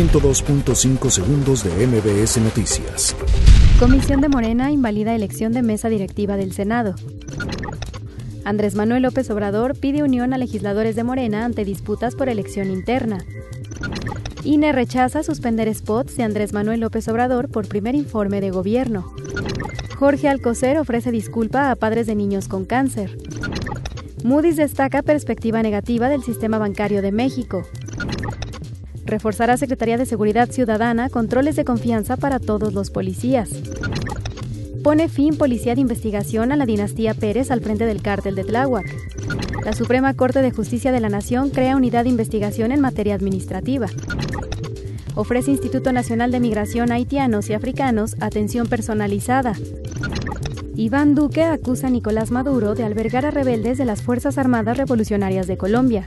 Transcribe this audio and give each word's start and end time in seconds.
102.5 0.00 1.10
segundos 1.10 1.62
de 1.62 1.86
MBS 1.86 2.38
Noticias. 2.38 3.14
Comisión 3.78 4.22
de 4.22 4.30
Morena 4.30 4.70
invalida 4.70 5.14
elección 5.14 5.52
de 5.52 5.60
mesa 5.60 5.90
directiva 5.90 6.38
del 6.38 6.54
Senado. 6.54 6.94
Andrés 8.46 8.76
Manuel 8.76 9.02
López 9.02 9.28
Obrador 9.28 9.78
pide 9.78 10.02
unión 10.02 10.32
a 10.32 10.38
legisladores 10.38 10.96
de 10.96 11.04
Morena 11.04 11.44
ante 11.44 11.66
disputas 11.66 12.14
por 12.14 12.30
elección 12.30 12.70
interna. 12.70 13.18
INE 14.42 14.72
rechaza 14.72 15.22
suspender 15.22 15.72
spots 15.74 16.16
de 16.16 16.22
Andrés 16.22 16.54
Manuel 16.54 16.80
López 16.80 17.06
Obrador 17.08 17.50
por 17.50 17.68
primer 17.68 17.94
informe 17.94 18.40
de 18.40 18.50
gobierno. 18.50 19.12
Jorge 19.98 20.28
Alcocer 20.28 20.78
ofrece 20.78 21.10
disculpa 21.10 21.70
a 21.70 21.76
padres 21.76 22.06
de 22.06 22.14
niños 22.14 22.48
con 22.48 22.64
cáncer. 22.64 23.18
Moody's 24.24 24.56
destaca 24.56 25.02
perspectiva 25.02 25.62
negativa 25.62 26.08
del 26.08 26.22
sistema 26.22 26.56
bancario 26.56 27.02
de 27.02 27.12
México. 27.12 27.66
Reforzará 29.10 29.56
Secretaría 29.56 29.98
de 29.98 30.06
Seguridad 30.06 30.50
Ciudadana 30.50 31.08
controles 31.08 31.56
de 31.56 31.64
confianza 31.64 32.16
para 32.16 32.38
todos 32.38 32.72
los 32.72 32.90
policías. 32.90 33.50
Pone 34.84 35.08
fin 35.08 35.36
Policía 35.36 35.74
de 35.74 35.80
Investigación 35.80 36.52
a 36.52 36.56
la 36.56 36.64
dinastía 36.64 37.12
Pérez 37.14 37.50
al 37.50 37.60
frente 37.60 37.86
del 37.86 38.02
cártel 38.02 38.36
de 38.36 38.44
Tláhuac. 38.44 38.86
La 39.64 39.72
Suprema 39.72 40.14
Corte 40.14 40.42
de 40.42 40.52
Justicia 40.52 40.92
de 40.92 41.00
la 41.00 41.08
Nación 41.08 41.50
crea 41.50 41.76
unidad 41.76 42.04
de 42.04 42.10
investigación 42.10 42.70
en 42.70 42.80
materia 42.80 43.16
administrativa. 43.16 43.88
Ofrece 45.16 45.50
Instituto 45.50 45.92
Nacional 45.92 46.30
de 46.30 46.38
Migración 46.38 46.92
a 46.92 46.94
haitianos 46.94 47.50
y 47.50 47.54
africanos 47.54 48.14
atención 48.20 48.68
personalizada. 48.68 49.54
Iván 50.76 51.16
Duque 51.16 51.42
acusa 51.42 51.88
a 51.88 51.90
Nicolás 51.90 52.30
Maduro 52.30 52.76
de 52.76 52.84
albergar 52.84 53.26
a 53.26 53.32
rebeldes 53.32 53.76
de 53.76 53.86
las 53.86 54.02
Fuerzas 54.02 54.38
Armadas 54.38 54.78
Revolucionarias 54.78 55.48
de 55.48 55.58
Colombia. 55.58 56.06